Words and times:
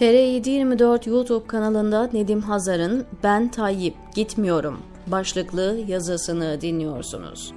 TR724 0.00 1.08
YouTube 1.08 1.46
kanalında 1.46 2.10
Nedim 2.12 2.40
Hazar'ın 2.40 3.06
Ben 3.22 3.48
Tayyip 3.48 3.94
Gitmiyorum 4.14 4.80
başlıklı 5.06 5.78
yazısını 5.88 6.60
dinliyorsunuz. 6.60 7.52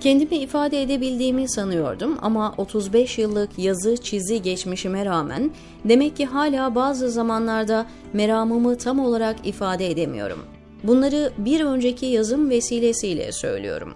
Kendimi 0.00 0.36
ifade 0.36 0.82
edebildiğimi 0.82 1.48
sanıyordum 1.48 2.18
ama 2.22 2.54
35 2.56 3.18
yıllık 3.18 3.58
yazı 3.58 3.96
çizi 3.96 4.42
geçmişime 4.42 5.04
rağmen 5.04 5.50
demek 5.84 6.16
ki 6.16 6.26
hala 6.26 6.74
bazı 6.74 7.10
zamanlarda 7.10 7.86
meramımı 8.12 8.78
tam 8.78 8.98
olarak 8.98 9.46
ifade 9.46 9.90
edemiyorum. 9.90 10.38
Bunları 10.84 11.32
bir 11.38 11.64
önceki 11.64 12.06
yazım 12.06 12.50
vesilesiyle 12.50 13.32
söylüyorum. 13.32 13.94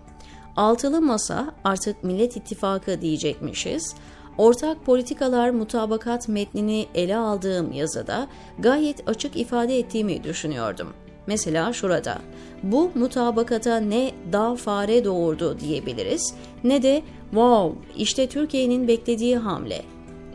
Altılı 0.57 1.01
masa 1.01 1.55
artık 1.65 2.05
Millet 2.05 2.37
İttifakı 2.37 3.01
diyecekmişiz. 3.01 3.95
Ortak 4.39 4.87
politikalar 4.87 5.51
mutabakat 5.51 6.29
metnini 6.29 6.87
ele 6.95 7.17
aldığım 7.17 7.73
yazıda 7.73 8.29
gayet 8.59 9.09
açık 9.09 9.37
ifade 9.37 9.79
ettiğimi 9.79 10.25
düşünüyordum. 10.25 10.89
Mesela 11.27 11.73
şurada, 11.73 12.19
bu 12.63 12.91
mutabakata 12.95 13.77
ne 13.77 14.11
dağ 14.33 14.55
fare 14.55 15.05
doğurdu 15.05 15.61
diyebiliriz 15.61 16.35
ne 16.65 16.83
de 16.83 17.03
wow 17.31 17.79
işte 17.97 18.27
Türkiye'nin 18.27 18.89
beklediği 18.89 19.37
hamle. 19.37 19.83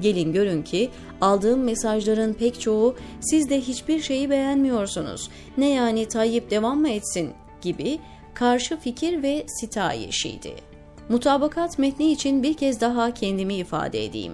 Gelin 0.01 0.33
görün 0.33 0.61
ki 0.63 0.89
aldığım 1.21 1.63
mesajların 1.63 2.33
pek 2.33 2.61
çoğu 2.61 2.95
siz 3.21 3.49
de 3.49 3.61
hiçbir 3.61 4.01
şeyi 4.01 4.29
beğenmiyorsunuz. 4.29 5.29
Ne 5.57 5.69
yani 5.69 6.07
Tayyip 6.07 6.51
devam 6.51 6.81
mı 6.81 6.89
etsin 6.89 7.31
gibi 7.61 7.99
karşı 8.33 8.77
fikir 8.77 9.23
ve 9.23 9.45
sitayişiydi. 9.47 10.72
Mutabakat 11.09 11.79
metni 11.79 12.11
için 12.11 12.43
bir 12.43 12.53
kez 12.53 12.81
daha 12.81 13.13
kendimi 13.13 13.53
ifade 13.53 14.05
edeyim. 14.05 14.33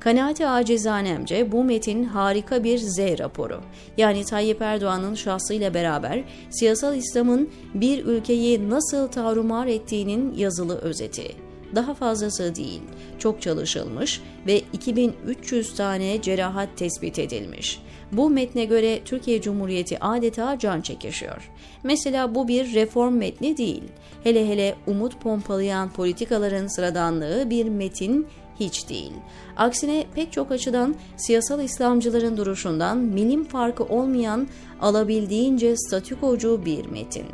Kanaati 0.00 0.46
acizanemce 0.46 1.52
bu 1.52 1.64
metin 1.64 2.04
harika 2.04 2.64
bir 2.64 2.78
Z 2.78 2.98
raporu. 2.98 3.60
Yani 3.96 4.24
Tayyip 4.24 4.62
Erdoğan'ın 4.62 5.14
şahsıyla 5.14 5.74
beraber 5.74 6.24
siyasal 6.50 6.96
İslam'ın 6.96 7.50
bir 7.74 8.04
ülkeyi 8.04 8.70
nasıl 8.70 9.08
tarumar 9.08 9.66
ettiğinin 9.66 10.34
yazılı 10.34 10.78
özeti. 10.78 11.47
Daha 11.74 11.94
fazlası 11.94 12.54
değil, 12.54 12.82
çok 13.18 13.42
çalışılmış 13.42 14.20
ve 14.46 14.62
2300 14.72 15.74
tane 15.74 16.22
cerahat 16.22 16.76
tespit 16.76 17.18
edilmiş. 17.18 17.82
Bu 18.12 18.30
metne 18.30 18.64
göre 18.64 19.00
Türkiye 19.04 19.40
Cumhuriyeti 19.40 20.04
adeta 20.04 20.58
can 20.58 20.80
çekişiyor. 20.80 21.50
Mesela 21.82 22.34
bu 22.34 22.48
bir 22.48 22.74
reform 22.74 23.14
metni 23.14 23.56
değil. 23.56 23.82
Hele 24.24 24.48
hele 24.48 24.74
umut 24.86 25.20
pompalayan 25.20 25.92
politikaların 25.92 26.66
sıradanlığı 26.66 27.50
bir 27.50 27.68
metin 27.68 28.26
hiç 28.60 28.88
değil. 28.88 29.12
Aksine 29.56 30.06
pek 30.14 30.32
çok 30.32 30.50
açıdan 30.52 30.94
siyasal 31.16 31.64
İslamcıların 31.64 32.36
duruşundan 32.36 32.98
milim 32.98 33.44
farkı 33.44 33.84
olmayan 33.84 34.48
alabildiğince 34.80 35.76
statükocu 35.76 36.62
bir 36.64 36.86
metin. 36.86 37.26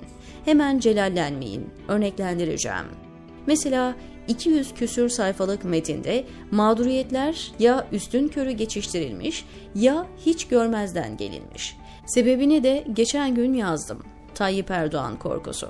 Hemen 0.45 0.79
celallenmeyin, 0.79 1.71
örneklendireceğim. 1.89 3.04
Mesela 3.47 3.95
200 4.29 4.75
küsür 4.75 5.09
sayfalık 5.09 5.65
metinde 5.65 6.25
mağduriyetler 6.51 7.53
ya 7.59 7.87
üstün 7.93 8.29
körü 8.29 8.51
geçiştirilmiş 8.51 9.45
ya 9.75 10.07
hiç 10.27 10.49
görmezden 10.49 11.17
gelinmiş. 11.17 11.77
Sebebini 12.07 12.63
de 12.63 12.85
geçen 12.93 13.35
gün 13.35 13.55
yazdım. 13.55 14.14
Tayyip 14.35 14.71
Erdoğan 14.71 15.19
korkusu. 15.19 15.69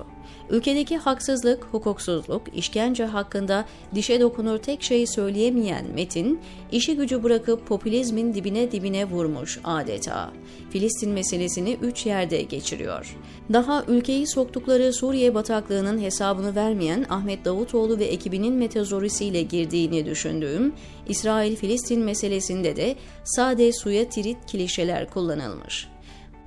Ülkedeki 0.50 0.96
haksızlık, 0.96 1.64
hukuksuzluk, 1.64 2.42
işkence 2.54 3.04
hakkında 3.04 3.64
dişe 3.94 4.20
dokunur 4.20 4.58
tek 4.58 4.82
şeyi 4.82 5.06
söyleyemeyen 5.06 5.86
Metin, 5.94 6.40
işi 6.72 6.96
gücü 6.96 7.22
bırakıp 7.22 7.66
popülizmin 7.66 8.34
dibine 8.34 8.72
dibine 8.72 9.04
vurmuş 9.04 9.60
adeta. 9.64 10.30
Filistin 10.70 11.10
meselesini 11.10 11.76
üç 11.82 12.06
yerde 12.06 12.42
geçiriyor. 12.42 13.16
Daha 13.52 13.84
ülkeyi 13.88 14.26
soktukları 14.26 14.92
Suriye 14.92 15.34
bataklığının 15.34 16.00
hesabını 16.00 16.54
vermeyen 16.54 17.06
Ahmet 17.10 17.44
Davutoğlu 17.44 17.98
ve 17.98 18.04
ekibinin 18.04 18.54
metazorisiyle 18.54 19.42
girdiğini 19.42 20.06
düşündüğüm 20.06 20.74
İsrail-Filistin 21.08 22.02
meselesinde 22.02 22.76
de 22.76 22.96
sade 23.24 23.72
suya 23.72 24.08
tirit 24.08 24.52
klişeler 24.52 25.10
kullanılmış. 25.10 25.93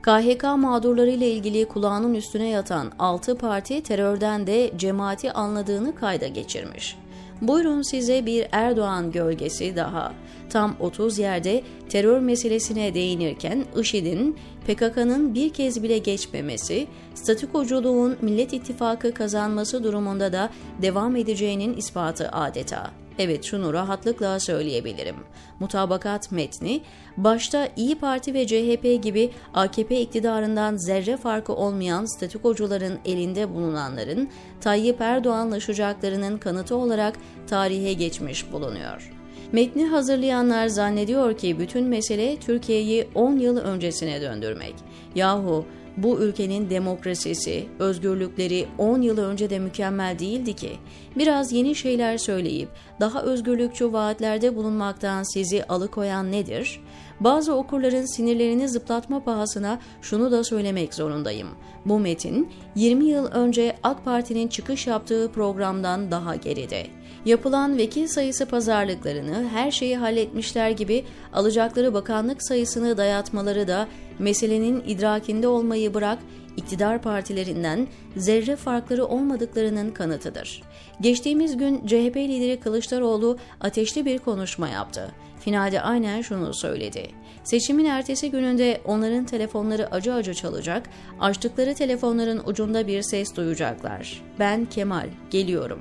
KHK 0.08 0.44
mağdurları 0.44 1.10
ile 1.10 1.32
ilgili 1.32 1.66
kulağının 1.66 2.14
üstüne 2.14 2.50
yatan 2.50 2.92
6 3.00 3.38
parti 3.38 3.84
terörden 3.84 4.48
de 4.48 4.72
cemaati 4.78 5.32
anladığını 5.32 5.96
kayda 5.96 6.28
geçirmiş. 6.28 6.96
Buyurun 7.42 7.82
size 7.82 8.26
bir 8.26 8.48
Erdoğan 8.52 9.12
gölgesi 9.12 9.76
daha. 9.76 10.14
Tam 10.50 10.76
30 10.80 11.20
yerde 11.20 11.64
terör 11.90 12.20
meselesine 12.20 12.94
değinirken 12.94 13.66
IŞİD'in 13.80 14.38
PKK'nın 14.68 15.36
bir 15.36 15.50
kez 15.50 15.84
bile 15.84 15.98
geçmemesi, 15.98 16.88
statükoculuğun 17.16 18.18
Millet 18.22 18.54
İttifakı 18.54 19.14
kazanması 19.14 19.84
durumunda 19.84 20.34
da 20.34 20.50
devam 20.82 21.16
edeceğinin 21.16 21.74
ispatı 21.74 22.30
adeta. 22.30 22.92
Evet 23.20 23.44
şunu 23.44 23.74
rahatlıkla 23.74 24.40
söyleyebilirim. 24.40 25.16
Mutabakat 25.60 26.32
metni 26.32 26.82
başta 27.18 27.70
İyi 27.76 27.96
Parti 27.96 28.34
ve 28.34 28.48
CHP 28.48 29.04
gibi 29.04 29.32
AKP 29.54 30.02
iktidarından 30.02 30.76
zerre 30.76 31.18
farkı 31.18 31.54
olmayan 31.54 32.06
statükocuların 32.06 33.00
elinde 33.06 33.56
bulunanların 33.56 34.30
Tayyip 34.62 35.02
Erdoğanlaşacaklarının 35.02 36.38
kanıtı 36.38 36.76
olarak 36.76 37.16
tarihe 37.48 37.94
geçmiş 37.94 38.52
bulunuyor. 38.52 39.12
Metni 39.52 39.86
hazırlayanlar 39.86 40.68
zannediyor 40.68 41.38
ki 41.38 41.60
bütün 41.60 41.86
mesele 41.86 42.38
Türkiye'yi 42.38 43.08
10 43.16 43.38
yıl 43.38 43.58
öncesine 43.58 44.22
döndürmek. 44.22 44.76
Yahu 45.16 45.66
bu 45.98 46.20
ülkenin 46.20 46.70
demokrasisi, 46.70 47.66
özgürlükleri 47.80 48.68
10 48.78 49.02
yıl 49.02 49.18
önce 49.18 49.50
de 49.50 49.60
mükemmel 49.60 50.20
değildi 50.20 50.54
ki. 50.54 50.72
Biraz 51.16 51.52
yeni 51.52 51.76
şeyler 51.76 52.18
söyleyip 52.18 52.70
daha 53.00 53.22
özgürlükçü 53.22 53.94
vaatlerde 53.94 54.56
bulunmaktan 54.56 55.24
sizi 55.24 55.64
alıkoyan 55.64 56.32
nedir? 56.32 56.82
Bazı 57.20 57.54
okurların 57.54 58.06
sinirlerini 58.06 58.70
zıplatma 58.70 59.24
pahasına 59.24 59.80
şunu 60.02 60.32
da 60.32 60.44
söylemek 60.44 60.94
zorundayım. 60.94 61.48
Bu 61.86 62.00
metin 62.00 62.50
20 62.76 63.06
yıl 63.06 63.26
önce 63.26 63.76
AK 63.84 64.06
Parti'nin 64.06 64.48
çıkış 64.48 64.88
yaptığı 64.88 65.32
programdan 65.32 66.12
daha 66.12 66.36
geride. 66.36 66.88
Yapılan 67.26 67.78
vekil 67.78 68.08
sayısı 68.08 68.46
pazarlıklarını 68.46 69.50
her 69.50 69.72
şeyi 69.72 69.98
halletmişler 69.98 70.70
gibi 70.70 71.06
alacakları 71.34 71.94
bakanlık 71.94 72.44
sayısını 72.44 72.98
dayatmaları 72.98 73.68
da 73.68 73.88
meselenin 74.20 74.84
idrakinde 74.88 75.48
olmayı 75.48 75.94
bırak 75.94 76.20
iktidar 76.58 77.02
partilerinden 77.02 77.88
zerre 78.16 78.56
farkları 78.56 79.06
olmadıklarının 79.06 79.92
kanıtıdır. 79.92 80.62
Geçtiğimiz 81.02 81.58
gün 81.58 81.88
CHP 81.88 82.18
lideri 82.18 82.60
Kılıçdaroğlu 82.60 83.38
ateşli 83.62 84.06
bir 84.06 84.18
konuşma 84.18 84.70
yaptı. 84.70 85.12
Finalde 85.48 85.82
aynen 85.82 86.22
şunu 86.22 86.54
söyledi. 86.54 87.08
Seçimin 87.44 87.86
ertesi 87.86 88.32
gününde 88.32 88.82
onların 88.86 89.26
telefonları 89.26 89.92
acı 89.92 90.14
acı 90.14 90.34
çalacak, 90.34 90.90
açtıkları 91.20 91.74
telefonların 91.74 92.42
ucunda 92.46 92.88
bir 92.88 93.02
ses 93.02 93.36
duyacaklar. 93.36 94.22
Ben 94.40 94.66
Kemal, 94.66 95.10
geliyorum. 95.30 95.80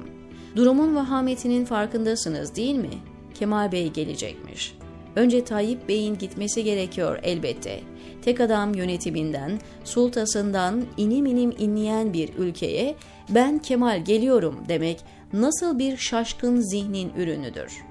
Durumun 0.56 0.94
vahametinin 0.96 1.64
farkındasınız 1.64 2.56
değil 2.56 2.74
mi? 2.74 2.90
Kemal 3.34 3.72
Bey 3.72 3.92
gelecekmiş. 3.92 4.76
Önce 5.16 5.44
Tayyip 5.44 5.88
Bey'in 5.88 6.18
gitmesi 6.18 6.64
gerekiyor 6.64 7.18
elbette. 7.22 7.80
Tek 8.22 8.40
adam 8.40 8.74
yönetiminden, 8.74 9.60
sultasından 9.84 10.84
inim 10.96 11.26
inim 11.26 11.52
inleyen 11.58 12.12
bir 12.12 12.30
ülkeye 12.38 12.96
ben 13.28 13.58
Kemal 13.58 14.04
geliyorum 14.04 14.64
demek 14.68 15.00
nasıl 15.32 15.78
bir 15.78 15.96
şaşkın 15.96 16.60
zihnin 16.60 17.12
ürünüdür. 17.16 17.85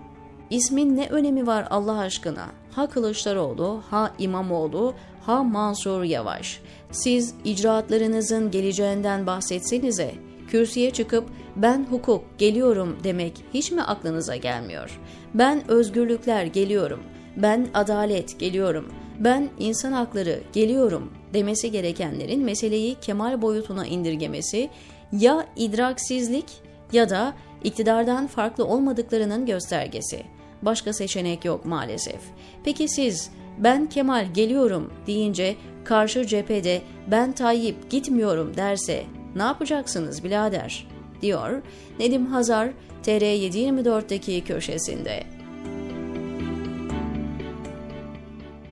İsmin 0.50 0.98
ne 0.98 1.08
önemi 1.08 1.48
var 1.48 1.68
Allah 1.70 1.98
aşkına? 2.00 2.46
Ha 2.72 2.88
Kılıçdaroğlu, 2.88 3.82
ha 3.90 4.12
İmamoğlu, 4.20 4.94
ha 5.26 5.44
Mansur 5.44 6.04
Yavaş. 6.04 6.62
Siz 6.92 7.34
icraatlarınızın 7.46 8.52
geleceğinden 8.52 9.28
bahsetsenize. 9.28 10.12
Kürsüye 10.48 10.92
çıkıp 10.92 11.30
ben 11.56 11.88
hukuk 11.90 12.24
geliyorum 12.38 12.98
demek 13.04 13.34
hiç 13.54 13.72
mi 13.72 13.82
aklınıza 13.82 14.36
gelmiyor? 14.36 15.00
Ben 15.34 15.72
özgürlükler 15.72 16.46
geliyorum. 16.46 17.00
Ben 17.38 17.68
adalet 17.74 18.40
geliyorum. 18.40 18.92
Ben 19.20 19.50
insan 19.60 19.92
hakları 19.92 20.40
geliyorum 20.54 21.12
demesi 21.34 21.72
gerekenlerin 21.72 22.44
meseleyi 22.44 22.96
kemal 22.96 23.42
boyutuna 23.42 23.86
indirgemesi 23.86 24.70
ya 25.12 25.48
idraksizlik 25.56 26.46
ya 26.92 27.10
da 27.10 27.34
iktidardan 27.66 28.28
farklı 28.28 28.66
olmadıklarının 28.66 29.46
göstergesi. 29.46 30.24
Başka 30.62 30.94
seçenek 30.94 31.46
yok 31.46 31.66
maalesef. 31.66 32.20
Peki 32.64 32.90
siz 32.90 33.32
ben 33.58 33.90
Kemal 33.90 34.34
geliyorum 34.34 34.94
deyince 35.08 35.56
karşı 35.84 36.26
cephede 36.26 36.82
ben 37.12 37.32
Tayyip 37.32 37.90
gitmiyorum 37.90 38.58
derse 38.58 39.04
ne 39.36 39.44
yapacaksınız 39.44 40.24
birader? 40.24 40.88
diyor 41.22 41.62
Nedim 42.00 42.26
Hazar 42.26 42.70
TR724'deki 43.04 44.44
köşesinde. 44.44 45.35